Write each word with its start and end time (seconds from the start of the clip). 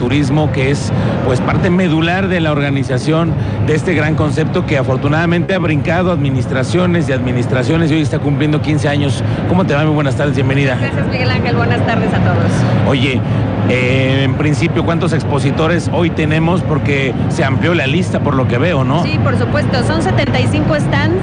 turismo, 0.00 0.50
que 0.50 0.70
es 0.70 0.90
pues 1.26 1.40
parte 1.40 1.68
medular 1.70 2.26
de 2.28 2.40
la 2.40 2.50
organización 2.50 3.32
de 3.66 3.74
este 3.74 3.94
gran 3.94 4.16
concepto 4.16 4.64
que 4.64 4.78
afortunadamente 4.78 5.54
ha 5.54 5.58
brincado 5.58 6.10
administraciones 6.10 7.08
y 7.08 7.12
administraciones 7.12 7.90
y 7.90 7.94
hoy 7.94 8.00
está 8.00 8.18
cumpliendo 8.18 8.62
15 8.62 8.88
años. 8.88 9.22
¿Cómo 9.48 9.66
te 9.66 9.74
va? 9.74 9.84
Muy 9.84 9.94
buenas 9.94 10.16
tardes, 10.16 10.34
bienvenida. 10.34 10.76
Gracias 10.80 11.06
Miguel 11.06 11.30
Ángel, 11.30 11.54
buenas 11.54 11.86
tardes 11.86 12.12
a 12.14 12.18
todos. 12.18 12.50
Oye, 12.88 13.20
eh, 13.68 14.22
en 14.24 14.34
principio, 14.34 14.84
¿cuántos 14.84 15.12
expositores 15.12 15.90
hoy 15.92 16.10
tenemos? 16.10 16.62
Porque 16.62 17.14
se 17.28 17.44
amplió 17.44 17.74
la 17.74 17.86
lista 17.86 18.20
por 18.20 18.34
lo 18.34 18.48
que 18.48 18.56
veo, 18.56 18.84
¿no? 18.84 19.02
Sí, 19.02 19.18
por 19.22 19.38
supuesto, 19.38 19.84
son 19.84 20.02
75 20.02 20.76
stands 20.76 21.22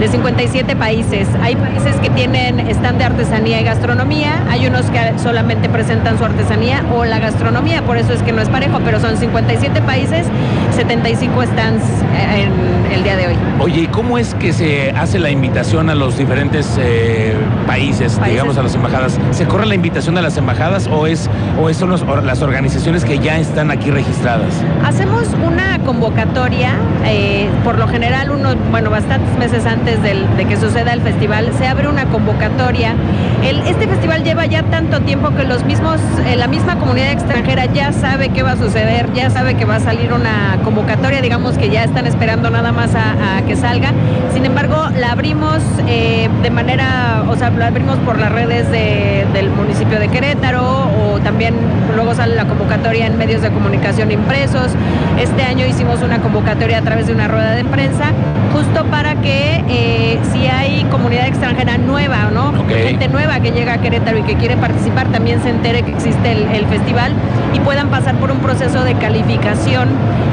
de 0.00 0.08
57 0.08 0.76
países. 0.76 1.28
Hay 1.42 1.56
países 1.56 1.96
que 1.96 2.10
tienen 2.10 2.60
stand 2.70 2.98
de 2.98 3.04
artesanía 3.04 3.60
y 3.60 3.64
gastronomía, 3.64 4.44
hay 4.50 4.66
unos 4.66 4.86
que 4.86 5.18
solamente 5.18 5.68
presentan 5.68 6.18
su 6.18 6.24
artesanía 6.24 6.84
o 6.94 7.04
la 7.04 7.18
gastronomía, 7.18 7.82
por 7.82 7.96
eso 7.96 8.12
es 8.12 8.22
que 8.22 8.32
no 8.32 8.42
es 8.42 8.48
parejo, 8.48 8.80
pero 8.84 9.00
son 9.00 9.16
57 9.16 9.80
países, 9.82 10.26
75 10.74 11.42
stands 11.44 11.84
eh, 11.84 12.42
en 12.44 12.92
el 12.92 13.04
día 13.04 13.16
de 13.16 13.28
hoy. 13.28 13.34
Oye, 13.60 13.82
¿y 13.82 13.86
cómo 13.86 14.18
es 14.18 14.34
que 14.34 14.52
se 14.52 14.90
hace 14.90 15.18
la 15.18 15.30
invitación 15.30 15.90
a 15.90 15.94
los 15.94 16.18
diferentes 16.18 16.76
eh, 16.78 17.34
países, 17.66 18.20
digamos 18.24 18.58
a 18.58 18.62
las 18.62 18.74
embajadas? 18.74 19.18
¿Se 19.30 19.46
corre 19.46 19.66
la 19.66 19.74
invitación 19.74 20.18
a 20.18 20.22
las 20.22 20.36
embajadas 20.36 20.88
o 20.88 21.06
es 21.06 21.30
o 21.60 21.72
son 21.72 21.90
las 22.26 22.42
organizaciones 22.42 23.04
que 23.04 23.18
ya 23.18 23.38
están 23.38 23.70
aquí 23.70 23.90
registradas? 23.90 24.52
Hacemos 24.84 25.28
una 25.44 25.78
convocatoria, 25.84 26.72
eh, 27.04 27.48
por 27.64 27.78
lo 27.78 27.88
general 27.88 28.30
unos, 28.30 28.56
bueno, 28.70 28.90
bastantes 28.90 29.36
meses 29.38 29.66
antes 29.66 29.83
de 29.84 30.46
que 30.46 30.56
suceda 30.56 30.94
el 30.94 31.02
festival, 31.02 31.50
se 31.58 31.66
abre 31.66 31.88
una 31.88 32.06
convocatoria. 32.06 32.94
este 33.42 33.86
festival 33.86 34.24
lleva 34.24 34.46
ya 34.46 34.62
tanto 34.62 35.02
tiempo 35.02 35.30
que 35.36 35.44
los 35.44 35.62
mismos, 35.64 36.00
eh, 36.26 36.36
la 36.36 36.48
misma 36.48 36.78
comunidad 36.78 37.10
extranjera 37.12 37.66
ya 37.66 37.92
sabe 37.92 38.30
qué 38.30 38.42
va 38.42 38.52
a 38.52 38.56
suceder, 38.56 39.12
ya 39.12 39.28
sabe 39.28 39.56
que 39.56 39.66
va 39.66 39.76
a 39.76 39.80
salir 39.80 40.14
una 40.14 40.58
convocatoria, 40.64 41.20
digamos 41.20 41.58
que 41.58 41.68
ya 41.68 41.84
están 41.84 42.06
esperando 42.06 42.48
nada 42.48 42.72
más 42.72 42.94
a, 42.94 43.42
que 43.46 43.56
salga. 43.56 43.92
Sin 44.32 44.46
embargo, 44.46 44.86
la 44.98 45.12
abrimos 45.12 45.60
eh, 45.86 46.30
de 46.42 46.50
manera, 46.50 47.24
o 47.28 47.36
sea, 47.36 47.50
la 47.50 47.66
abrimos 47.66 47.98
por 47.98 48.18
las 48.18 48.32
redes 48.32 48.70
del 48.70 49.50
municipio 49.50 50.00
de 50.00 50.08
Querétaro 50.08 50.62
o 50.62 51.20
también 51.20 51.54
luego 51.94 52.14
sale 52.14 52.34
la 52.36 52.46
convocatoria 52.46 53.06
en 53.06 53.18
medios 53.18 53.42
de 53.42 53.50
comunicación 53.50 54.10
impresos. 54.10 54.72
Este 55.20 55.42
año 55.42 55.66
hicimos 55.66 56.00
una 56.02 56.20
convocatoria 56.20 56.78
a 56.78 56.82
través 56.82 57.06
de 57.06 57.12
una 57.12 57.28
rueda 57.28 57.52
de 57.52 57.64
prensa, 57.64 58.12
justo 58.52 58.84
para 58.86 59.16
que 59.16 59.62
eh, 59.76 60.18
si 60.32 60.46
hay 60.46 60.84
comunidad 60.84 61.26
extranjera 61.26 61.76
nueva, 61.78 62.30
¿no? 62.32 62.52
Gente 62.68 63.08
nueva 63.08 63.40
que 63.40 63.50
llega 63.50 63.74
a 63.74 63.78
Querétaro 63.78 64.18
y 64.18 64.22
que 64.22 64.36
quiere 64.36 64.56
participar, 64.56 65.08
también 65.08 65.42
se 65.42 65.50
entere 65.50 65.82
que 65.82 65.90
existe 65.90 66.32
el, 66.32 66.64
festival 66.66 67.12
y 67.52 67.60
puedan 67.60 67.88
pasar 67.88 68.14
por 68.16 68.30
un 68.30 68.38
proceso 68.38 68.84
de 68.84 68.94
calificación. 68.94 69.88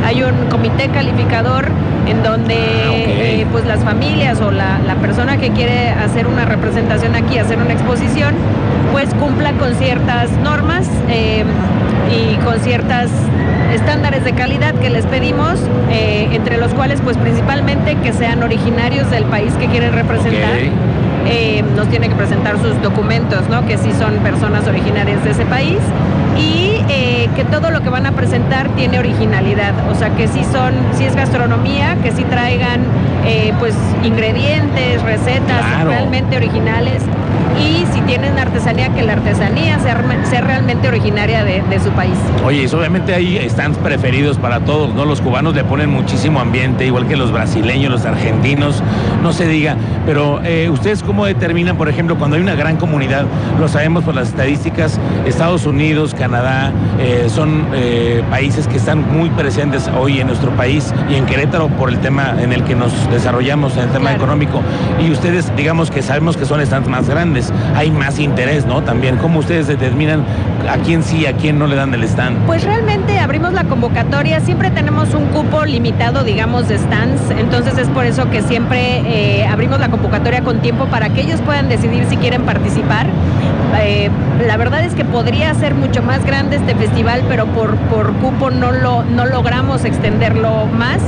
Hay 0.06 0.24
un 0.24 0.48
comité 0.50 0.90
calificador 0.90 1.70
en 2.08 2.24
donde 2.24 2.56
ah, 2.56 2.92
eh, 2.94 3.46
pues 3.52 3.66
las 3.66 3.84
familias 3.84 4.40
o 4.42 4.52
la, 4.52 4.80
persona 5.02 5.38
que 5.38 5.50
quiere 5.50 5.90
hacer 5.90 6.28
una 6.28 6.46
representación 6.46 7.16
aquí, 7.16 7.38
hacer 7.38 7.58
una 7.58 7.74
exposición, 7.74 8.36
pues 8.92 9.14
cumpla 9.16 9.54
con 9.54 9.74
ciertas 9.76 10.30
normas 10.44 10.88
eh, 11.10 11.44
y 12.12 12.36
con 12.44 12.60
ciertas 12.60 13.10
estándares 13.72 14.24
de 14.24 14.34
calidad 14.34 14.74
que 14.76 14.90
les 14.90 15.06
pedimos, 15.06 15.60
eh, 15.90 16.30
entre 16.32 16.58
los 16.58 16.74
cuales 16.74 17.02
pues 17.02 17.18
principalmente 17.18 17.96
que 17.96 18.14
sean 18.14 18.44
originarios 18.44 19.10
del 19.10 19.26
país 19.26 19.54
que 19.54 19.68
quieren 19.68 19.94
representar. 19.94 20.60
nos 21.76 21.88
tiene 21.88 22.10
que 22.10 22.16
presentar 22.16 22.60
sus 22.60 22.82
documentos, 22.82 23.48
¿no? 23.50 23.66
Que 23.66 23.78
sí 23.78 23.92
son 23.98 24.16
personas 24.18 24.68
originarias 24.68 25.24
de 25.24 25.32
ese 25.32 25.46
país. 25.46 25.80
Y 26.38 26.72
que 27.36 27.46
todo 27.46 27.72
lo 27.72 27.82
que 27.82 27.90
van 27.90 28.06
a 28.06 28.12
presentar 28.12 28.70
tiene 28.76 29.00
originalidad, 29.00 29.74
o 29.90 29.96
sea 29.96 30.10
que 30.10 30.28
sí 30.28 30.44
son, 30.44 30.74
si 30.98 31.06
es 31.06 31.16
gastronomía, 31.16 31.98
que 32.04 32.12
sí 32.12 32.24
traigan 32.24 32.82
eh, 33.26 33.54
pues 33.60 33.76
ingredientes, 34.04 35.02
recetas 35.04 35.84
realmente 35.86 36.38
originales 36.38 37.02
y 37.60 37.86
si 37.94 38.02
tienen 38.02 38.38
artesanía, 38.40 38.90
que 38.90 39.04
la 39.04 39.14
artesanía 39.14 39.80
sea, 39.80 40.02
sea 40.30 40.42
realmente 40.42 40.88
originaria 40.88 41.44
de, 41.44 41.62
su 41.82 41.90
país. 41.92 42.14
Oye, 42.46 42.68
obviamente 42.76 43.14
hay 43.14 43.50
stands 43.50 43.78
preferidos 43.78 44.38
para 44.38 44.60
todos, 44.60 44.94
¿no? 44.94 45.06
Los 45.06 45.22
cubanos 45.22 45.56
le 45.56 45.64
ponen 45.64 45.90
muchísimo 45.90 46.40
ambiente, 46.40 46.86
igual 46.86 47.08
que 47.08 47.16
los 47.16 47.32
brasileños, 47.32 47.92
los 47.92 48.06
argentinos, 48.06 48.84
no 49.24 49.34
se 49.34 49.48
diga, 49.48 49.78
pero 50.06 50.42
eh, 50.44 50.70
ustedes 50.70 51.02
cómo 51.02 51.26
determinan, 51.26 51.78
por 51.78 51.90
ejemplo, 51.90 52.18
cuando 52.18 52.36
hay 52.36 52.44
una 52.44 52.56
gran 52.56 52.78
comunidad, 52.78 53.26
lo 53.60 53.68
sabemos 53.68 54.04
por 54.04 54.16
las 54.16 54.28
estadísticas, 54.28 55.00
Estados 55.26 55.66
Unidos, 55.66 56.14
Canadá, 56.14 56.72
eh, 57.00 57.28
son 57.30 57.68
eh, 57.74 58.22
países 58.30 58.68
que 58.68 58.78
están 58.78 59.12
muy 59.18 59.30
presentes 59.30 59.90
hoy 59.98 60.20
en 60.20 60.28
nuestro 60.28 60.52
país 60.52 60.94
y 61.10 61.16
en 61.16 61.26
Querétaro 61.26 61.70
por 61.70 61.90
el 61.90 62.00
tema 62.00 62.36
en 62.40 62.54
el 62.54 62.64
que 62.64 62.76
nos 62.76 63.10
desarrollamos, 63.10 63.76
en 63.78 63.84
el 63.84 63.90
tema 63.90 64.14
económico, 64.14 64.62
y 65.00 65.10
ustedes, 65.10 65.52
digamos 65.56 65.90
que 65.90 66.02
sabemos 66.02 66.38
que 66.38 66.46
son 66.46 66.64
stands 66.66 66.88
más 66.88 67.10
grandes 67.10 67.21
hay 67.76 67.92
más 67.92 68.20
interés, 68.20 68.66
¿no? 68.66 68.82
También, 68.82 69.18
¿cómo 69.18 69.40
ustedes 69.40 69.68
determinan 69.68 70.24
a 70.70 70.78
quién 70.78 71.04
sí, 71.04 71.26
a 71.26 71.34
quién 71.34 71.60
no 71.60 71.68
le 71.68 71.76
dan 71.76 71.94
el 71.94 72.04
stand? 72.04 72.46
Pues 72.46 72.64
realmente 72.64 73.20
abrimos 73.20 73.54
la 73.54 73.64
convocatoria, 73.66 74.40
siempre 74.40 74.72
tenemos 74.72 75.14
un 75.14 75.26
cupo 75.28 75.66
limitado, 75.66 76.24
digamos, 76.24 76.68
de 76.68 76.78
stands, 76.78 77.22
entonces 77.38 77.78
es 77.78 77.88
por 77.90 78.06
eso 78.06 78.30
que 78.30 78.42
siempre 78.42 79.00
eh, 79.06 79.46
abrimos 79.46 79.80
la 79.80 79.90
convocatoria 79.90 80.42
con 80.42 80.60
tiempo 80.62 80.86
para 80.86 81.10
que 81.10 81.22
ellos 81.22 81.40
puedan 81.42 81.70
decidir 81.70 82.06
si 82.10 82.18
quieren 82.18 82.44
participar. 82.44 83.08
Eh, 83.80 84.10
la 84.46 84.58
verdad 84.58 84.84
es 84.84 84.94
que 84.94 85.06
podría 85.06 85.54
ser 85.54 85.76
mucho 85.76 86.02
más 86.02 86.26
grande 86.26 86.58
este 86.58 86.76
festival, 86.76 87.24
pero 87.28 87.46
por, 87.48 87.76
por 87.76 88.14
cupo 88.14 88.52
no, 88.52 88.72
lo, 88.72 89.04
no 89.04 89.26
logramos 89.26 89.86
extenderlo 89.86 90.66
más. 90.68 91.00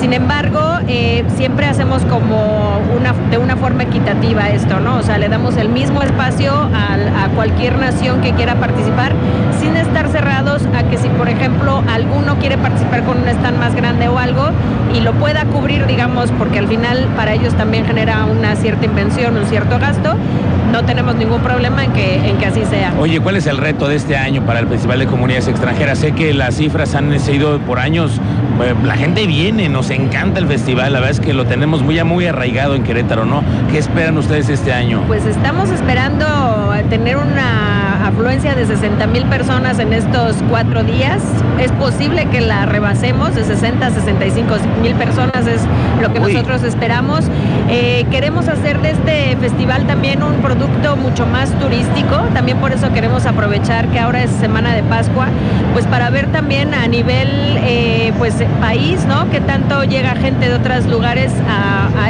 Sin 0.00 0.12
embargo, 0.12 0.60
eh, 0.88 1.24
siempre 1.36 1.66
hacemos 1.66 2.04
como 2.04 2.80
una, 2.96 3.12
de 3.30 3.38
una 3.38 3.56
forma 3.56 3.84
equitativa 3.84 4.48
esto, 4.48 4.80
¿no? 4.80 4.96
O 4.96 5.02
sea, 5.02 5.16
le 5.18 5.28
damos 5.28 5.56
el 5.56 5.68
mismo 5.68 6.02
espacio 6.02 6.52
a, 6.52 7.24
a 7.24 7.28
cualquier 7.36 7.78
nación 7.78 8.20
que 8.20 8.32
quiera 8.32 8.56
participar, 8.56 9.12
sin 9.60 9.76
estar 9.76 10.08
cerrados 10.08 10.62
a 10.76 10.82
que 10.82 10.98
si, 10.98 11.08
por 11.08 11.28
ejemplo, 11.28 11.84
alguno 11.88 12.36
quiere 12.38 12.58
participar 12.58 13.04
con 13.04 13.22
un 13.22 13.28
stand 13.28 13.58
más 13.58 13.76
grande 13.76 14.08
o 14.08 14.18
algo 14.18 14.48
y 14.92 15.00
lo 15.00 15.12
pueda 15.14 15.44
cubrir, 15.44 15.86
digamos, 15.86 16.32
porque 16.32 16.58
al 16.58 16.66
final 16.66 17.08
para 17.16 17.34
ellos 17.34 17.54
también 17.54 17.86
genera 17.86 18.24
una 18.24 18.56
cierta 18.56 18.84
invención, 18.84 19.36
un 19.36 19.46
cierto 19.46 19.78
gasto, 19.78 20.16
no 20.72 20.84
tenemos 20.84 21.14
ningún 21.14 21.40
problema 21.42 21.84
en 21.84 21.92
que, 21.92 22.16
en 22.28 22.38
que 22.38 22.46
así 22.46 22.64
sea. 22.64 22.94
Oye, 22.98 23.20
¿cuál 23.20 23.36
es 23.36 23.46
el 23.46 23.58
reto 23.58 23.88
de 23.88 23.96
este 23.96 24.16
año 24.16 24.44
para 24.44 24.60
el 24.60 24.66
Festival 24.66 24.98
de 24.98 25.06
Comunidades 25.06 25.46
Extranjeras? 25.46 25.98
Sé 25.98 26.12
que 26.12 26.32
las 26.32 26.56
cifras 26.56 26.94
han 26.94 27.20
seguido 27.20 27.58
por 27.60 27.78
años, 27.78 28.20
eh, 28.64 28.74
la 28.82 28.94
gente 28.94 29.26
viene, 29.26 29.68
nos 29.68 29.90
encanta 29.90 30.40
el 30.40 30.46
festival, 30.46 30.94
la 30.94 31.00
verdad 31.00 31.10
es 31.10 31.20
que 31.20 31.34
lo 31.34 31.44
tenemos 31.44 31.82
muy, 31.82 32.02
muy 32.02 32.26
arraigado 32.26 32.74
en 32.74 32.84
Querétaro, 32.84 33.26
¿no? 33.26 33.44
¿Qué 33.70 33.78
esperan 33.78 34.16
ustedes 34.16 34.48
este 34.48 34.72
año? 34.72 35.02
Pues 35.06 35.26
estamos 35.26 35.68
esperando 35.70 36.72
tener 36.88 37.18
una 37.18 37.91
afluencia 38.02 38.54
de 38.54 38.66
60 38.66 39.06
mil 39.06 39.24
personas 39.26 39.78
en 39.78 39.92
estos 39.92 40.36
cuatro 40.48 40.82
días. 40.82 41.22
Es 41.60 41.70
posible 41.72 42.26
que 42.26 42.40
la 42.40 42.66
rebasemos 42.66 43.34
de 43.34 43.44
60 43.44 43.86
a 43.86 43.90
65 43.90 44.54
mil 44.82 44.94
personas, 44.94 45.46
es 45.46 45.62
lo 46.00 46.12
que 46.12 46.20
nosotros 46.20 46.62
esperamos. 46.62 47.24
Eh, 47.68 48.04
queremos 48.10 48.48
hacer 48.48 48.80
de 48.80 48.90
este 48.90 49.36
festival 49.36 49.86
también 49.86 50.22
un 50.22 50.34
producto 50.42 50.96
mucho 50.96 51.26
más 51.26 51.50
turístico, 51.58 52.16
también 52.34 52.58
por 52.58 52.72
eso 52.72 52.92
queremos 52.92 53.24
aprovechar 53.26 53.88
que 53.88 53.98
ahora 53.98 54.22
es 54.24 54.30
Semana 54.30 54.74
de 54.74 54.82
Pascua, 54.82 55.28
pues 55.72 55.86
para 55.86 56.10
ver 56.10 56.26
también 56.32 56.74
a 56.74 56.86
nivel 56.88 57.28
eh, 57.58 58.12
pues 58.18 58.34
país, 58.60 59.04
¿no? 59.06 59.30
Que 59.30 59.40
tanto 59.40 59.84
llega 59.84 60.14
gente 60.16 60.48
de 60.48 60.54
otros 60.54 60.86
lugares 60.86 61.32
a, 61.48 62.01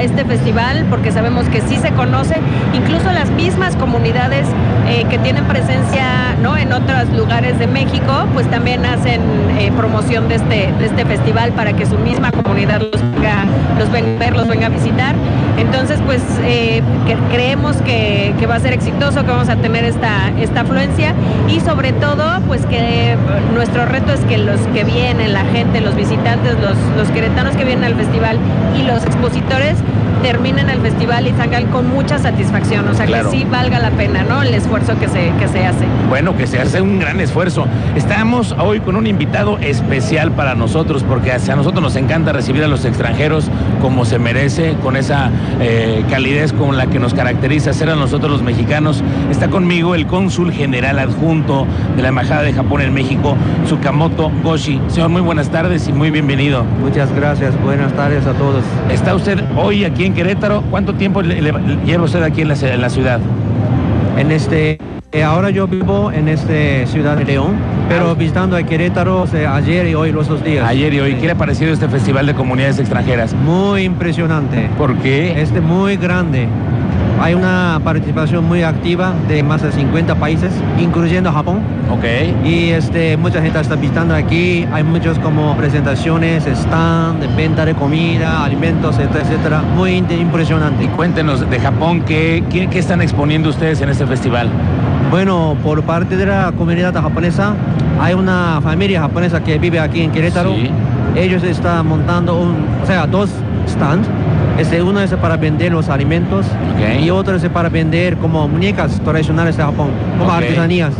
festival, 0.42 0.86
porque 0.90 1.12
sabemos 1.12 1.48
que 1.48 1.60
sí 1.60 1.76
se 1.76 1.92
conoce, 1.92 2.34
incluso 2.74 3.12
las 3.12 3.30
mismas 3.30 3.76
comunidades 3.76 4.44
eh, 4.88 5.04
que 5.08 5.16
tienen 5.18 5.44
presencia, 5.44 6.34
¿no? 6.42 6.56
En 6.56 6.72
otros 6.72 7.08
lugares 7.16 7.60
de 7.60 7.68
México, 7.68 8.26
pues 8.34 8.50
también 8.50 8.84
hacen 8.84 9.20
eh, 9.56 9.70
promoción 9.76 10.28
de 10.28 10.34
este, 10.36 10.72
de 10.80 10.86
este 10.86 11.04
festival 11.04 11.52
para 11.52 11.74
que 11.74 11.86
su 11.86 11.96
misma 11.96 12.32
comunidad 12.32 12.80
los 12.80 13.00
venga, 13.00 13.44
los 13.78 13.92
venga 13.92 14.16
a 14.16 14.18
ver, 14.18 14.36
los 14.36 14.48
venga 14.48 14.66
a 14.66 14.70
visitar. 14.70 15.14
Entonces, 15.58 16.00
pues 16.04 16.20
creemos 17.30 17.76
que, 17.82 18.34
que 18.40 18.46
va 18.46 18.56
a 18.56 18.60
ser 18.60 18.72
exitoso, 18.72 19.24
que 19.24 19.30
vamos 19.30 19.48
a 19.48 19.56
tener 19.56 19.84
esta, 19.84 20.32
esta 20.40 20.62
afluencia 20.62 21.14
y 21.48 21.60
sobre 21.60 21.92
todo, 21.92 22.40
pues 22.48 22.66
que 22.66 23.16
nuestro 23.54 23.86
reto 23.86 24.12
es 24.12 24.20
que 24.20 24.38
los 24.38 24.60
que 24.74 24.82
vienen, 24.82 25.32
la 25.32 25.44
gente, 25.44 25.80
los 25.80 25.94
visitantes, 25.94 26.54
los, 26.54 26.76
los 26.96 27.08
queretanos 27.10 27.54
que 27.54 27.64
vienen 27.64 27.84
al 27.84 27.94
festival 27.94 28.38
y 28.76 28.82
los 28.82 29.04
expositores 29.04 29.76
terminen 30.22 30.70
el 30.70 30.80
festival 30.80 31.26
y 31.26 31.32
salgan 31.32 31.66
con 31.66 31.88
mucha 31.88 32.18
satisfacción, 32.18 32.88
o 32.88 32.94
sea, 32.94 33.06
Claro. 33.06 33.30
que 33.30 33.38
sí 33.38 33.46
valga 33.50 33.78
la 33.78 33.90
pena, 33.90 34.22
¿no? 34.22 34.42
El 34.42 34.54
esfuerzo 34.54 34.98
que 34.98 35.08
se, 35.08 35.32
que 35.38 35.48
se 35.48 35.66
hace. 35.66 35.84
Bueno, 36.08 36.36
que 36.36 36.46
se 36.46 36.58
hace 36.60 36.80
un 36.80 36.98
gran 36.98 37.20
esfuerzo. 37.20 37.66
Estamos 37.96 38.54
hoy 38.58 38.80
con 38.80 38.96
un 38.96 39.06
invitado 39.06 39.58
especial 39.58 40.30
para 40.32 40.54
nosotros, 40.54 41.04
porque 41.06 41.32
a 41.32 41.38
nosotros 41.56 41.82
nos 41.82 41.96
encanta 41.96 42.32
recibir 42.32 42.62
a 42.64 42.68
los 42.68 42.84
extranjeros 42.84 43.50
como 43.80 44.04
se 44.04 44.18
merece, 44.18 44.74
con 44.82 44.96
esa 44.96 45.30
eh, 45.60 46.04
calidez 46.08 46.52
con 46.52 46.76
la 46.76 46.86
que 46.86 46.98
nos 46.98 47.14
caracteriza 47.14 47.72
ser 47.72 47.90
a 47.90 47.96
nosotros 47.96 48.30
los 48.30 48.42
mexicanos. 48.42 49.02
Está 49.30 49.48
conmigo 49.48 49.94
el 49.94 50.06
cónsul 50.06 50.52
general 50.52 50.98
adjunto 50.98 51.66
de 51.96 52.02
la 52.02 52.08
Embajada 52.08 52.42
de 52.42 52.52
Japón 52.52 52.80
en 52.82 52.94
México, 52.94 53.36
Tsukamoto 53.64 54.30
Goshi. 54.42 54.80
Señor, 54.88 55.08
muy 55.08 55.20
buenas 55.22 55.48
tardes 55.50 55.88
y 55.88 55.92
muy 55.92 56.10
bienvenido. 56.10 56.64
Muchas 56.80 57.12
gracias, 57.14 57.60
buenas 57.62 57.92
tardes 57.94 58.26
a 58.26 58.32
todos. 58.34 58.62
Está 58.90 59.14
usted 59.14 59.42
hoy 59.56 59.84
aquí 59.84 60.04
en 60.04 60.11
Querétaro. 60.12 60.62
¿Cuánto 60.70 60.94
tiempo 60.94 61.22
le- 61.22 61.40
le- 61.40 61.52
lleva 61.84 62.04
usted 62.04 62.22
aquí 62.22 62.42
en 62.42 62.48
la, 62.48 62.54
en 62.54 62.80
la 62.80 62.88
ciudad? 62.90 63.20
En 64.18 64.30
este, 64.30 64.78
eh, 65.12 65.22
ahora 65.22 65.50
yo 65.50 65.66
vivo 65.66 66.12
en 66.12 66.28
este 66.28 66.86
ciudad 66.86 67.16
de 67.16 67.24
León, 67.24 67.56
pero 67.88 68.10
Ah. 68.10 68.14
visitando 68.14 68.56
a 68.56 68.62
Querétaro 68.62 69.24
eh, 69.34 69.46
ayer 69.46 69.88
y 69.88 69.94
hoy 69.94 70.12
los 70.12 70.28
dos 70.28 70.44
días. 70.44 70.66
Ayer 70.68 70.92
y 70.94 71.00
hoy. 71.00 71.12
Sí. 71.12 71.18
¿Qué 71.20 71.26
le 71.26 71.32
ha 71.32 71.36
parecido 71.36 71.72
este 71.72 71.88
Festival 71.88 72.26
de 72.26 72.34
Comunidades 72.34 72.78
Extranjeras? 72.78 73.34
Muy 73.34 73.82
impresionante. 73.84 74.68
¿Por 74.78 74.94
qué? 74.96 75.40
Este 75.40 75.60
muy 75.60 75.96
grande. 75.96 76.46
Hay 77.20 77.34
una 77.34 77.80
participación 77.84 78.44
muy 78.46 78.62
activa 78.62 79.12
de 79.28 79.42
más 79.42 79.62
de 79.62 79.70
50 79.70 80.16
países, 80.16 80.52
incluyendo 80.78 81.32
Japón. 81.32 81.60
Ok. 81.90 82.04
Y 82.44 82.70
este, 82.70 83.16
mucha 83.16 83.40
gente 83.40 83.60
está 83.60 83.76
visitando 83.76 84.14
aquí. 84.14 84.66
Hay 84.72 84.82
muchos 84.82 85.18
como 85.18 85.56
presentaciones, 85.56 86.46
stand, 86.46 87.20
de 87.20 87.28
venta 87.36 87.64
de 87.64 87.74
comida, 87.74 88.44
alimentos, 88.44 88.98
etcétera, 88.98 89.24
etcétera. 89.24 89.62
Muy 89.76 89.96
impresionante. 89.96 90.88
Cuéntenos 90.88 91.48
de 91.48 91.60
Japón, 91.60 92.02
¿qué, 92.02 92.42
qué, 92.50 92.68
qué 92.68 92.78
están 92.78 93.02
exponiendo 93.02 93.50
ustedes 93.50 93.80
en 93.80 93.88
este 93.88 94.06
festival? 94.06 94.48
Bueno, 95.10 95.56
por 95.62 95.82
parte 95.82 96.16
de 96.16 96.26
la 96.26 96.52
comunidad 96.56 96.94
japonesa, 96.94 97.54
hay 98.00 98.14
una 98.14 98.60
familia 98.62 99.02
japonesa 99.02 99.44
que 99.44 99.58
vive 99.58 99.78
aquí 99.78 100.00
en 100.02 100.10
Querétaro. 100.10 100.54
Sí. 100.54 100.70
Ellos 101.14 101.42
están 101.42 101.86
montando 101.86 102.40
un, 102.40 102.66
o 102.82 102.86
sea, 102.86 103.06
dos 103.06 103.28
stands. 103.68 104.08
Este, 104.58 104.82
uno 104.82 105.00
es 105.00 105.12
para 105.14 105.36
vender 105.36 105.72
los 105.72 105.88
alimentos 105.88 106.46
y 107.02 107.10
otro 107.10 107.36
es 107.36 107.48
para 107.48 107.68
vender 107.68 108.16
como 108.18 108.46
muñecas 108.48 109.00
tradicionales 109.00 109.56
de 109.56 109.62
Japón, 109.62 109.88
como 110.18 110.30
artesanías. 110.30 110.92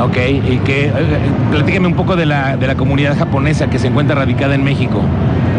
Ok, 0.00 0.16
y 0.16 0.58
que 0.58 0.90
platíqueme 1.50 1.88
un 1.88 1.94
poco 1.94 2.16
de 2.16 2.24
la, 2.24 2.56
de 2.56 2.66
la 2.66 2.74
comunidad 2.76 3.18
japonesa 3.18 3.68
que 3.68 3.78
se 3.78 3.88
encuentra 3.88 4.14
radicada 4.14 4.54
en 4.54 4.64
México. 4.64 5.00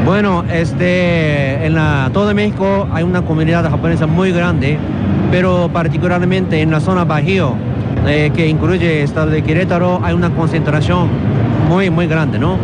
Bueno, 0.06 0.44
este, 0.52 1.64
en 1.66 1.76
la, 1.76 2.10
todo 2.12 2.34
México 2.34 2.88
hay 2.92 3.04
una 3.04 3.22
comunidad 3.22 3.70
japonesa 3.70 4.08
muy 4.08 4.32
grande, 4.32 4.78
pero 5.30 5.70
particularmente 5.72 6.62
en 6.62 6.72
la 6.72 6.80
zona 6.80 7.04
Bajío, 7.04 7.54
eh, 8.08 8.32
que 8.34 8.48
incluye 8.48 9.00
el 9.00 9.04
estado 9.04 9.30
de 9.30 9.44
Querétaro, 9.44 10.00
hay 10.04 10.16
una 10.16 10.32
concentración 10.32 11.08
muy, 11.70 11.92
muy 11.92 12.08
grande, 12.08 12.40
¿no? 12.40 12.58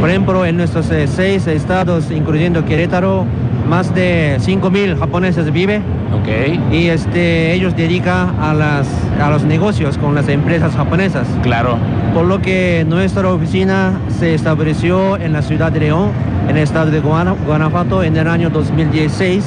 Por 0.00 0.10
ejemplo, 0.10 0.44
en 0.44 0.56
nuestros 0.56 0.90
eh, 0.90 1.06
seis 1.06 1.46
estados, 1.46 2.10
incluyendo 2.10 2.64
Querétaro, 2.64 3.26
más 3.68 3.94
de 3.94 4.36
5.000 4.40 4.98
japoneses 4.98 5.50
viven 5.52 5.82
Ok, 6.12 6.28
y 6.72 6.88
este, 6.88 7.54
ellos 7.54 7.74
dedican 7.74 8.34
a, 8.40 8.52
las, 8.54 8.86
a 9.20 9.30
los 9.30 9.44
negocios 9.44 9.96
con 9.98 10.14
las 10.14 10.28
empresas 10.28 10.74
japonesas. 10.74 11.26
Claro. 11.42 11.76
por 12.12 12.26
lo 12.26 12.40
que 12.42 12.84
nuestra 12.86 13.28
oficina 13.32 13.92
se 14.20 14.34
estableció 14.34 15.16
en 15.16 15.32
la 15.32 15.40
ciudad 15.42 15.72
de 15.72 15.80
León, 15.80 16.10
en 16.48 16.56
el 16.58 16.62
estado 16.64 16.90
de 16.90 17.00
Guana- 17.00 17.34
Guanajuato, 17.46 18.02
en 18.02 18.16
el 18.16 18.28
año 18.28 18.50
2016 18.50 19.44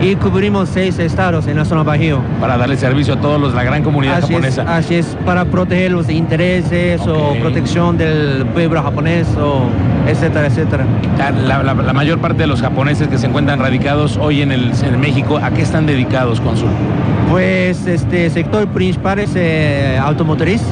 y 0.00 0.14
cubrimos 0.16 0.68
seis 0.70 0.98
estados 0.98 1.46
en 1.46 1.56
la 1.58 1.64
zona 1.64 1.82
Bajío. 1.82 2.20
Para 2.40 2.56
darle 2.56 2.76
servicio 2.76 3.14
a 3.14 3.20
todos 3.20 3.40
los, 3.40 3.54
la 3.54 3.62
gran 3.64 3.82
comunidad 3.82 4.14
Así 4.16 4.32
es, 4.34 4.40
japonesa. 4.56 4.76
así 4.76 4.94
es, 4.94 5.16
para 5.26 5.44
proteger 5.44 5.92
los 5.92 6.08
intereses 6.08 7.00
o 7.06 7.34
protección 7.40 7.98
del 7.98 8.46
pueblo 8.54 8.82
japonés, 8.82 9.26
o 9.38 9.64
etcétera, 10.06 10.46
etcétera. 10.46 10.84
La, 11.46 11.62
la- 11.62 11.74
la 11.74 11.92
mayor 11.92 12.18
parte 12.18 12.38
de 12.42 12.46
los 12.46 12.62
japoneses 12.62 13.08
que 13.08 13.18
se 13.18 13.26
encuentran 13.26 13.58
radicados 13.58 14.16
hoy 14.16 14.40
en, 14.42 14.52
el, 14.52 14.72
en 14.82 14.98
México, 15.00 15.36
¿a 15.42 15.50
qué 15.50 15.62
están 15.62 15.84
dedicados, 15.86 16.40
cónsul? 16.40 16.68
Pues 17.28 17.86
este 17.86 18.28
sector 18.30 18.66
principal 18.68 19.18
es 19.20 19.30
eh, 19.36 19.98
automotriz, 20.02 20.62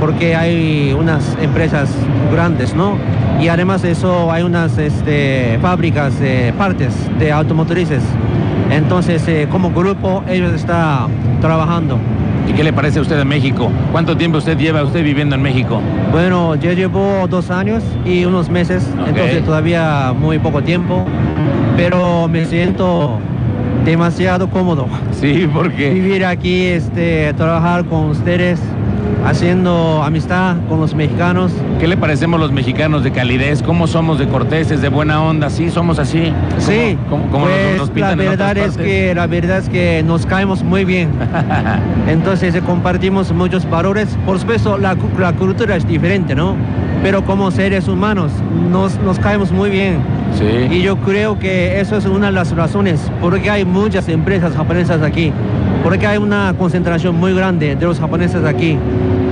porque 0.00 0.34
hay 0.36 0.94
unas 0.98 1.22
empresas 1.40 1.88
grandes, 2.32 2.74
¿no? 2.74 2.98
Y 3.40 3.48
además 3.48 3.82
de 3.82 3.92
eso 3.92 4.30
hay 4.32 4.42
unas 4.42 4.76
este, 4.76 5.58
fábricas 5.62 6.18
de 6.20 6.52
partes 6.58 6.92
de 7.18 7.32
automotrices. 7.32 8.02
Entonces, 8.70 9.26
eh, 9.28 9.48
como 9.50 9.70
grupo, 9.70 10.24
ellos 10.28 10.52
están 10.52 11.08
trabajando. 11.40 11.98
¿y 12.48 12.52
qué 12.52 12.64
le 12.64 12.72
parece 12.72 12.98
a 12.98 13.02
usted 13.02 13.16
de 13.16 13.24
México? 13.24 13.70
¿Cuánto 13.92 14.16
tiempo 14.16 14.38
usted 14.38 14.56
lleva 14.56 14.82
usted 14.82 15.02
viviendo 15.02 15.34
en 15.34 15.42
México? 15.42 15.80
Bueno, 16.12 16.54
yo 16.54 16.72
llevo 16.72 17.26
dos 17.28 17.50
años 17.50 17.82
y 18.04 18.24
unos 18.24 18.48
meses, 18.48 18.88
entonces 19.06 19.44
todavía 19.44 20.14
muy 20.16 20.38
poco 20.38 20.62
tiempo, 20.62 21.04
pero 21.76 22.28
me 22.28 22.44
siento 22.44 23.18
demasiado 23.84 24.48
cómodo. 24.48 24.86
Sí, 25.12 25.48
porque... 25.52 25.90
Vivir 25.90 26.24
aquí, 26.24 26.66
este, 26.66 27.32
trabajar 27.34 27.84
con 27.84 28.10
ustedes, 28.10 28.60
haciendo 29.24 30.02
amistad 30.02 30.56
con 30.68 30.80
los 30.80 30.94
mexicanos. 30.94 31.52
¿Qué 31.80 31.86
le 31.88 31.96
parecemos 31.96 32.38
los 32.40 32.52
mexicanos 32.52 33.02
de 33.04 33.10
calidez? 33.10 33.62
¿Cómo 33.62 33.86
somos 33.86 34.18
de 34.18 34.26
corteses, 34.28 34.80
de 34.82 34.88
buena 34.88 35.22
onda? 35.22 35.50
¿Sí 35.50 35.70
somos 35.70 35.98
así? 35.98 36.32
¿Cómo- 36.50 36.60
Sí, 36.60 36.98
cómo- 37.10 37.46
pues 37.46 37.76
nos 37.78 37.96
la 37.96 38.14
verdad 38.14 38.56
es 38.56 38.76
que 38.76 39.14
la 39.14 39.26
verdad 39.26 39.58
es 39.58 39.68
que 39.68 40.02
nos 40.06 40.26
caemos 40.26 40.62
muy 40.62 40.84
bien. 40.84 41.10
Entonces 42.08 42.54
eh, 42.54 42.60
compartimos 42.60 43.32
muchos 43.32 43.68
valores. 43.68 44.16
Por 44.24 44.38
supuesto, 44.38 44.78
la, 44.78 44.96
la 45.18 45.32
cultura 45.32 45.76
es 45.76 45.86
diferente, 45.86 46.34
¿no? 46.34 46.54
Pero 47.02 47.24
como 47.24 47.50
seres 47.50 47.88
humanos 47.88 48.32
nos, 48.70 48.98
nos 49.00 49.18
caemos 49.18 49.52
muy 49.52 49.70
bien. 49.70 49.98
Sí. 50.38 50.74
Y 50.74 50.82
yo 50.82 50.96
creo 50.98 51.38
que 51.38 51.80
eso 51.80 51.96
es 51.96 52.06
una 52.06 52.26
de 52.26 52.32
las 52.32 52.54
razones 52.54 53.00
por 53.20 53.40
qué 53.40 53.50
hay 53.50 53.64
muchas 53.64 54.08
empresas 54.08 54.54
japonesas 54.56 55.02
aquí. 55.02 55.32
Porque 55.82 56.06
hay 56.06 56.18
una 56.18 56.54
concentración 56.58 57.16
muy 57.16 57.32
grande 57.34 57.76
de 57.76 57.86
los 57.86 58.00
japoneses 58.00 58.44
aquí. 58.44 58.76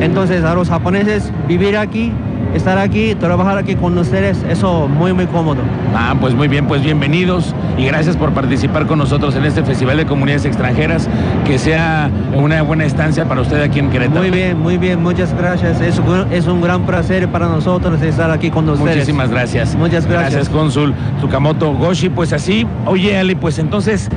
Entonces, 0.01 0.45
a 0.45 0.55
los 0.55 0.69
japoneses 0.69 1.33
vivir 1.49 1.77
aquí, 1.77 2.13
estar 2.55 2.79
aquí, 2.79 3.15
trabajar 3.17 3.59
aquí 3.59 3.75
con 3.75 3.97
ustedes, 3.99 4.45
eso 4.49 4.87
muy, 4.87 5.13
muy 5.13 5.27
cómodo. 5.27 5.61
Ah, 5.97 6.15
pues 6.21 6.35
muy 6.35 6.47
bien, 6.47 6.67
pues 6.67 6.83
bienvenidos 6.85 7.55
y 7.77 7.87
gracias 7.87 8.17
por 8.17 8.31
participar 8.33 8.87
con 8.87 8.99
nosotros 8.99 9.35
en 9.35 9.45
este 9.45 9.65
Festival 9.65 9.97
de 9.97 10.07
Comunidades 10.07 10.45
Extranjeras. 10.45 11.09
Que 11.45 11.59
sea 11.59 12.09
una 12.37 12.63
buena 12.63 12.85
estancia 12.85 13.25
para 13.25 13.41
usted 13.41 13.61
aquí 13.61 13.81
en 13.81 13.91
Querétaro. 13.91 14.21
Muy 14.21 14.31
bien, 14.31 14.59
muy 14.61 14.79
bien, 14.79 15.03
muchas 15.03 15.35
gracias. 15.37 15.81
Es, 15.81 15.99
un- 15.99 16.33
es 16.33 16.47
un 16.47 16.61
gran 16.61 16.87
placer 16.87 17.27
para 17.29 17.49
nosotros 17.49 18.01
estar 18.03 18.31
aquí 18.31 18.51
con 18.51 18.69
ustedes. 18.69 18.95
Muchísimas 18.97 19.31
gracias. 19.31 19.75
Muchas 19.75 20.07
gracias. 20.07 20.33
Gracias, 20.35 20.49
cónsul 20.49 20.95
Tsukamoto 21.19 21.73
Goshi. 21.75 22.09
Pues 22.11 22.33
así, 22.33 22.65
oye, 22.87 23.19
Ale, 23.19 23.35
pues 23.35 23.59
entonces, 23.59 24.09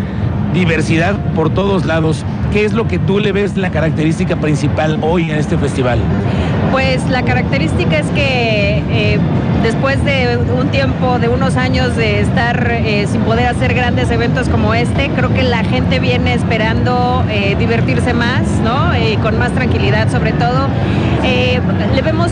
diversidad 0.54 1.16
por 1.34 1.50
todos 1.50 1.86
lados. 1.86 2.26
¿Qué 2.52 2.66
es 2.66 2.74
lo 2.74 2.88
que 2.88 3.00
tú 3.00 3.20
le 3.20 3.32
ves 3.32 3.58
la 3.58 3.72
característica 3.72 4.36
principal 4.38 5.00
hoy 5.02 5.30
en 5.30 5.38
este 5.38 5.58
festival? 5.58 6.00
Pues 6.72 7.08
la 7.10 7.24
característica 7.24 8.00
es 8.00 8.08
que 8.08 8.84
eh, 8.90 9.20
después 9.64 10.04
de 10.06 10.38
un 10.38 10.70
tiempo, 10.70 11.20
de 11.20 11.30
unos 11.30 11.56
años 11.56 11.96
de 11.96 12.22
estar 12.22 12.72
eh, 12.98 13.06
sin 13.06 13.22
poder 13.22 13.46
hacer 13.46 13.76
grandes 13.76 14.10
eventos 14.10 14.50
como 14.50 14.74
este, 14.74 15.10
creo 15.10 15.32
que 15.32 15.44
la 15.44 15.64
gente 15.64 16.00
viene 16.00 16.34
esperando 16.34 17.24
eh, 17.30 17.56
divertirse 17.60 18.14
más, 18.14 18.48
¿no? 18.64 18.92
Eh, 18.94 19.20
con 19.22 19.38
más 19.38 19.52
tranquilidad 19.52 20.10
sobre 20.10 20.32
todo. 20.32 20.68
Eh, 21.24 21.60
le 21.94 22.02
vemos 22.02 22.32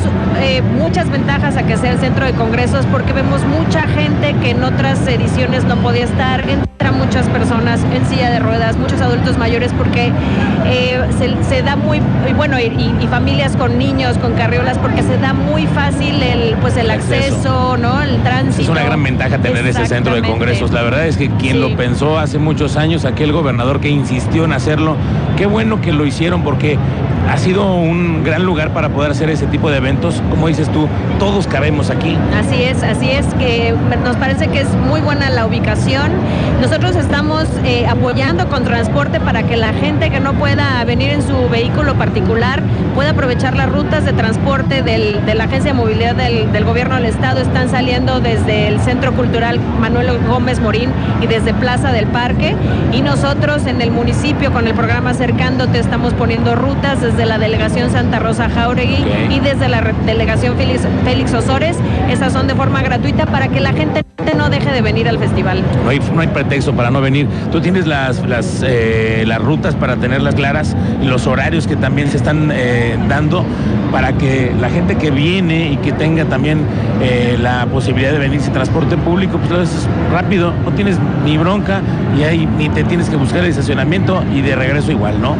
muchas 0.77 1.09
ventajas 1.09 1.57
a 1.57 1.63
que 1.63 1.75
sea 1.77 1.91
el 1.91 1.99
centro 1.99 2.25
de 2.25 2.33
congresos 2.33 2.85
porque 2.91 3.13
vemos 3.13 3.41
mucha 3.45 3.81
gente 3.83 4.35
que 4.41 4.51
en 4.51 4.63
otras 4.63 5.05
ediciones 5.07 5.63
no 5.65 5.75
podía 5.77 6.05
estar. 6.05 6.47
Entra 6.49 6.91
muchas 6.91 7.27
personas 7.29 7.81
en 7.93 8.05
silla 8.05 8.29
de 8.29 8.39
ruedas, 8.39 8.77
muchos 8.77 9.01
adultos 9.01 9.37
mayores 9.37 9.71
porque 9.77 10.11
se, 11.17 11.43
se 11.43 11.61
da 11.61 11.75
muy, 11.75 12.01
y 12.29 12.33
bueno, 12.33 12.59
y, 12.59 13.07
familias 13.09 13.55
con 13.55 13.77
niños, 13.77 14.17
con 14.17 14.33
carriolas, 14.33 14.77
porque 14.77 15.01
se 15.03 15.17
da 15.17 15.33
muy 15.33 15.67
fácil 15.67 16.21
el, 16.21 16.55
pues 16.55 16.77
el 16.77 16.89
acceso. 16.89 17.77
¿no? 17.77 18.01
El 18.01 18.21
tránsito. 18.23 18.63
Es 18.63 18.69
una 18.69 18.83
gran 18.83 19.03
ventaja 19.03 19.37
tener 19.37 19.65
ese 19.65 19.85
centro 19.85 20.13
de 20.13 20.21
Exactamente. 20.21 20.54
La 20.71 20.81
verdad 20.81 21.07
es 21.07 21.17
que 21.17 21.29
quien 21.29 21.53
Sí. 21.53 21.59
lo 21.59 21.75
pensó 21.77 22.17
hace 22.17 22.37
muchos 22.37 22.75
años, 22.77 23.05
aquel 23.05 23.31
gobernador 23.31 23.79
que 23.79 23.89
insistió 23.89 24.45
en 24.45 24.53
hacerlo, 24.53 24.95
qué 25.37 25.45
bueno 25.45 25.81
que 25.81 25.91
lo 25.93 26.05
hicieron 26.05 26.43
porque 26.43 26.77
ha 27.29 27.37
sido 27.37 27.75
un 27.75 28.23
gran 28.23 28.45
lugar 28.45 28.73
para 28.73 28.89
poder 28.89 29.11
hacer 29.11 29.29
ese 29.29 29.47
tipo 29.47 29.69
de 29.69 29.77
eventos. 29.77 30.21
Como 30.29 30.47
dices 30.47 30.69
tú, 30.69 30.87
todos 31.19 31.47
cabemos 31.47 31.89
aquí. 31.89 32.17
Así 32.37 32.63
es, 32.63 32.83
así 32.83 33.09
es 33.09 33.25
que 33.35 33.75
nos 34.03 34.15
parece 34.17 34.47
que 34.47 34.61
es 34.61 34.73
muy 34.75 35.01
buena 35.01 35.29
la 35.29 35.45
ubicación. 35.45 36.11
Nosotros 36.61 36.95
estamos 36.95 37.45
eh, 37.63 37.85
apoyando 37.87 38.47
con 38.49 38.63
transporte 38.63 39.19
para 39.19 39.43
que 39.43 39.57
la 39.57 39.73
gente 39.73 40.09
que 40.09 40.19
no 40.19 40.33
pueda 40.33 40.83
venir 40.85 41.09
en 41.09 41.21
su 41.21 41.49
vehículo 41.49 41.95
particular 41.95 42.61
pueda 42.93 43.11
aprovechar 43.11 43.55
las 43.55 43.71
rutas 43.71 44.05
de 44.05 44.13
transporte 44.13 44.81
del, 44.81 45.25
de 45.25 45.35
la 45.35 45.45
Agencia 45.45 45.73
de 45.73 45.77
Movilidad 45.77 46.15
del, 46.15 46.65
Gobierno 46.65 46.95
del 46.95 47.05
Estado. 47.05 47.41
Están 47.41 47.69
saliendo 47.69 48.19
desde 48.19 48.67
el 48.67 48.79
Centro 48.79 49.13
Cultural 49.13 49.59
Manuel 49.79 50.17
Gómez 50.27 50.59
Morín 50.59 50.91
y 51.21 51.27
desde 51.27 51.53
Plaza 51.53 51.91
del 51.91 52.07
Parque. 52.07 52.55
Y 52.91 53.01
nosotros 53.01 53.65
en 53.65 53.81
el 53.81 53.91
municipio 53.91 54.51
con 54.51 54.67
el 54.67 54.73
programa 54.73 55.11
Acercándote 55.11 55.79
estamos 55.79 56.13
poniendo 56.13 56.55
rutas 56.55 57.01
desde 57.01 57.14
la 57.23 57.37
delegación 57.37 57.89
Santa 57.91 58.19
Rosa 58.19 58.49
Jauregui 58.49 59.05
y 59.29 59.39
desde 59.39 59.69
la 59.69 59.81
delegación 60.05 60.57
Félix, 60.57 60.81
Félix 61.05 61.33
Osores. 61.33 61.77
Esas 62.09 62.33
son 62.33 62.47
de 62.47 62.55
forma 62.55 62.81
gratuita 62.81 63.25
para 63.25 63.47
que 63.47 63.61
la 63.61 63.71
gente 63.71 64.03
no 64.35 64.49
deje 64.49 64.71
de 64.71 64.81
venir 64.81 65.07
al 65.07 65.17
festival. 65.17 65.63
No 65.83 65.89
hay, 65.89 65.99
no 66.13 66.21
hay 66.21 66.27
pretexto 66.27 66.73
para 66.73 66.91
no 66.91 66.99
venir. 66.99 67.27
Tú 67.51 67.61
tienes 67.61 67.87
las, 67.87 68.25
las, 68.27 68.63
eh, 68.67 69.23
las 69.25 69.41
rutas 69.41 69.75
para 69.75 69.95
tenerlas 69.95 70.35
claras 70.35 70.75
los 71.01 71.27
horarios 71.27 71.67
que 71.67 71.75
también 71.75 72.09
se 72.09 72.17
están 72.17 72.51
eh, 72.53 72.97
dando 73.07 73.45
para 73.91 74.13
que 74.13 74.53
la 74.59 74.69
gente 74.69 74.95
que 74.95 75.11
viene 75.11 75.71
y 75.71 75.77
que 75.77 75.91
tenga 75.91 76.25
también 76.25 76.59
eh, 77.01 77.37
la 77.39 77.65
posibilidad 77.67 78.11
de 78.11 78.19
venir 78.19 78.41
sin 78.41 78.51
transporte 78.51 78.97
público, 78.97 79.37
pues 79.37 79.51
lo 79.51 79.61
haces 79.61 79.87
rápido, 80.11 80.53
no 80.65 80.71
tienes 80.71 80.97
ni 81.23 81.37
bronca 81.37 81.81
y 82.17 82.23
ahí 82.23 82.45
ni 82.57 82.67
te 82.69 82.83
tienes 82.83 83.09
que 83.09 83.15
buscar 83.15 83.43
el 83.43 83.49
estacionamiento 83.49 84.23
y 84.33 84.41
de 84.41 84.55
regreso 84.55 84.91
igual, 84.91 85.21
¿no? 85.21 85.35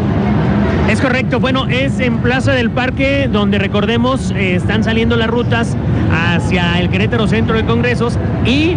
Es 0.90 1.02
correcto, 1.02 1.40
bueno, 1.40 1.66
es 1.68 2.00
en 2.00 2.20
Plaza 2.20 2.54
del 2.54 2.70
Parque 2.70 3.28
donde 3.32 3.58
recordemos 3.58 4.32
eh, 4.32 4.56
están 4.56 4.84
saliendo 4.84 5.18
las 5.18 5.28
rutas 5.28 5.76
hacia 6.12 6.80
el 6.80 6.90
Querétaro 6.90 7.28
Centro 7.28 7.56
de 7.56 7.66
Congresos 7.66 8.20
y 8.46 8.76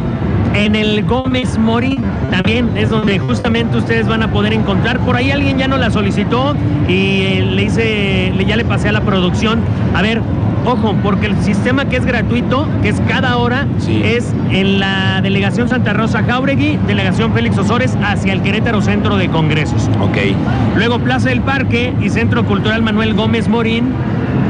en 0.55 0.75
el 0.75 1.05
Gómez 1.05 1.59
Morín 1.59 2.03
también 2.31 2.71
es 2.77 2.89
donde 2.89 3.19
justamente 3.19 3.77
ustedes 3.77 4.09
van 4.09 4.23
a 4.23 4.33
poder 4.33 4.55
encontrar. 4.55 4.99
Por 5.01 5.17
ahí 5.17 5.31
alguien 5.31 5.59
ya 5.59 5.69
no 5.69 5.77
la 5.77 5.91
solicitó 5.91 6.57
y 6.89 7.23
eh, 7.23 7.47
le 7.47 7.65
hice, 7.65 8.08
ya 8.45 8.57
le 8.57 8.65
pasé 8.65 8.89
a 8.89 8.93
la 8.93 9.01
producción. 9.03 9.61
A 9.95 10.03
ver, 10.03 10.21
ojo, 10.65 10.95
porque 11.03 11.27
el 11.27 11.37
sistema 11.43 11.85
que 11.87 11.97
es 11.97 12.05
gratuito, 12.05 12.67
que 12.83 12.89
es 12.91 13.01
cada 13.09 13.37
hora, 13.37 13.67
Sí. 13.79 14.01
es 14.05 14.33
en 14.51 14.81
la 14.81 15.21
delegación 15.23 15.69
Santa 15.69 15.93
Rosa 15.93 16.23
Jauregui, 16.23 16.79
delegación 16.87 17.33
Félix 17.33 17.59
Osores 17.59 17.97
hacia 18.05 18.33
el 18.33 18.43
Querétaro 18.43 18.81
Centro 18.83 19.17
de 19.17 19.29
Congresos. 19.29 19.89
Ok. 20.01 20.19
Luego 20.77 20.99
Plaza 20.99 21.29
del 21.31 21.41
Parque 21.41 21.93
y 22.03 22.09
Centro 22.11 22.45
Cultural 22.45 22.83
Manuel 22.83 23.15
Gómez 23.15 23.49
Morín. 23.49 23.93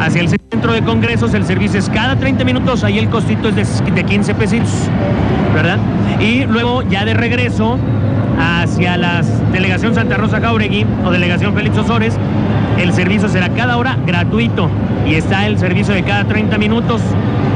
Hacia 0.00 0.20
el 0.20 0.28
centro 0.28 0.72
de 0.72 0.82
congresos 0.82 1.34
el 1.34 1.44
servicio 1.44 1.78
es 1.80 1.88
cada 1.88 2.14
30 2.16 2.44
minutos, 2.44 2.84
ahí 2.84 2.98
el 2.98 3.08
costito 3.08 3.48
es 3.48 3.56
de, 3.84 3.90
de 3.90 4.04
15 4.04 4.34
pesitos, 4.34 4.70
¿verdad? 5.54 5.78
Y 6.20 6.44
luego 6.46 6.82
ya 6.82 7.04
de 7.04 7.14
regreso 7.14 7.76
hacia 8.38 8.96
la 8.96 9.22
delegación 9.52 9.94
Santa 9.96 10.16
Rosa 10.16 10.40
Jauregui 10.40 10.86
o 11.04 11.10
delegación 11.10 11.52
Félix 11.54 11.76
Osores, 11.78 12.16
el 12.78 12.92
servicio 12.92 13.28
será 13.28 13.48
cada 13.50 13.76
hora 13.76 13.96
gratuito 14.06 14.70
y 15.06 15.14
está 15.14 15.46
el 15.46 15.58
servicio 15.58 15.94
de 15.94 16.02
cada 16.04 16.24
30 16.24 16.58
minutos 16.58 17.00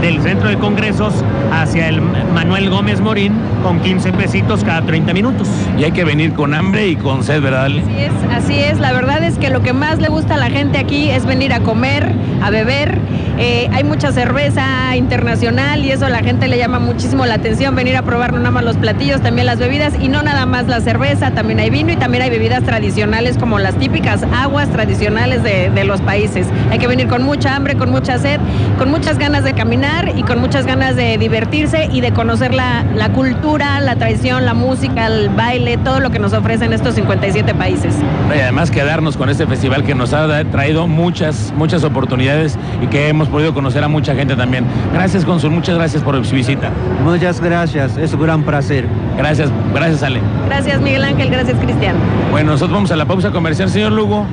del 0.02 0.20
centro 0.20 0.48
de 0.48 0.58
congresos 0.58 1.14
hacia 1.52 1.88
el 1.88 2.00
Manuel 2.02 2.68
Gómez 2.68 3.00
Morín 3.00 3.34
con 3.62 3.80
15 3.80 4.12
pesitos 4.12 4.64
cada 4.64 4.82
30 4.82 5.14
minutos. 5.14 5.48
Y 5.78 5.84
hay 5.84 5.92
que 5.92 6.04
venir 6.04 6.32
con 6.32 6.54
hambre 6.54 6.88
y 6.88 6.96
con 6.96 7.22
sed, 7.22 7.40
¿verdad? 7.40 7.66
Ale? 7.66 7.82
Así 7.82 7.98
es, 7.98 8.12
así 8.34 8.58
es. 8.58 8.80
La 8.80 8.92
verdad 8.92 9.22
es 9.22 9.38
que 9.38 9.48
lo 9.48 9.62
que 9.62 9.72
más 9.72 10.00
le 10.00 10.08
gusta 10.08 10.34
a 10.34 10.38
la 10.38 10.50
gente 10.50 10.78
aquí 10.78 11.08
es 11.08 11.24
venir 11.24 11.52
a 11.52 11.60
comer, 11.60 12.12
a 12.42 12.50
beber. 12.50 12.98
Eh, 13.38 13.70
hay 13.72 13.84
mucha 13.84 14.12
cerveza 14.12 14.94
internacional 14.96 15.84
y 15.84 15.92
eso 15.92 16.04
a 16.04 16.10
la 16.10 16.18
gente 16.18 16.48
le 16.48 16.58
llama 16.58 16.80
muchísimo 16.80 17.24
la 17.24 17.34
atención, 17.34 17.74
venir 17.74 17.96
a 17.96 18.02
probar 18.02 18.32
no 18.32 18.38
nada 18.38 18.50
más 18.50 18.64
los 18.64 18.76
platillos, 18.76 19.22
también 19.22 19.46
las 19.46 19.58
bebidas 19.58 19.94
y 19.98 20.08
no 20.08 20.22
nada 20.22 20.44
más 20.44 20.66
la 20.66 20.80
cerveza, 20.80 21.30
también 21.30 21.58
hay 21.60 21.70
vino 21.70 21.92
y 21.92 21.96
también 21.96 22.24
hay 22.24 22.30
bebidas 22.30 22.62
tradicionales 22.62 23.38
como 23.38 23.58
las 23.58 23.76
típicas 23.76 24.22
aguas 24.34 24.68
tradicionales 24.68 25.42
de, 25.42 25.70
de 25.70 25.84
los 25.84 26.02
países. 26.02 26.46
Hay 26.70 26.78
que 26.78 26.86
venir 26.86 27.06
con 27.08 27.22
mucha 27.22 27.56
hambre, 27.56 27.76
con 27.76 27.90
mucha 27.90 28.18
sed, 28.18 28.38
con 28.78 28.90
muchas 28.90 29.18
ganas 29.18 29.44
de 29.44 29.54
caminar 29.54 29.91
y 30.16 30.22
con 30.22 30.40
muchas 30.40 30.66
ganas 30.66 30.96
de 30.96 31.18
divertirse 31.18 31.88
y 31.92 32.00
de 32.00 32.12
conocer 32.12 32.54
la, 32.54 32.84
la 32.94 33.10
cultura, 33.10 33.80
la 33.80 33.96
tradición, 33.96 34.44
la 34.44 34.54
música, 34.54 35.06
el 35.06 35.28
baile, 35.28 35.76
todo 35.76 36.00
lo 36.00 36.10
que 36.10 36.18
nos 36.18 36.32
ofrecen 36.32 36.72
estos 36.72 36.94
57 36.94 37.54
países. 37.54 37.94
Y 38.34 38.40
además 38.40 38.70
quedarnos 38.70 39.16
con 39.16 39.28
este 39.28 39.46
festival 39.46 39.84
que 39.84 39.94
nos 39.94 40.12
ha 40.12 40.44
traído 40.44 40.86
muchas, 40.86 41.52
muchas 41.56 41.84
oportunidades 41.84 42.58
y 42.82 42.86
que 42.86 43.08
hemos 43.08 43.28
podido 43.28 43.54
conocer 43.54 43.84
a 43.84 43.88
mucha 43.88 44.14
gente 44.14 44.36
también. 44.36 44.64
Gracias, 44.92 45.24
Consul, 45.24 45.50
muchas 45.50 45.76
gracias 45.76 46.02
por 46.02 46.24
su 46.24 46.34
visita. 46.34 46.70
Muchas 47.04 47.40
gracias, 47.40 47.96
es 47.96 48.12
un 48.12 48.22
gran 48.22 48.42
placer. 48.42 48.86
Gracias, 49.16 49.50
gracias, 49.74 50.02
Ale. 50.02 50.20
Gracias 50.46 50.80
Miguel 50.80 51.04
Ángel, 51.04 51.30
gracias 51.30 51.58
Cristian. 51.58 51.96
Bueno, 52.30 52.52
nosotros 52.52 52.74
vamos 52.74 52.90
a 52.90 52.96
la 52.96 53.06
pausa 53.06 53.30
comercial, 53.30 53.68
señor 53.68 53.92
Lugo. 53.92 54.26